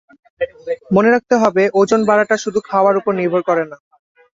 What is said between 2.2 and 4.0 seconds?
শুধু খাওয়ার ওপর নির্ভর করে না।